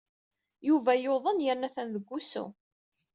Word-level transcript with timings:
Yuba 0.67 0.91
yuḍen 1.03 1.43
yerna 1.45 1.65
atan 1.69 1.87
deg 1.95 2.05
wusu. 2.09 2.45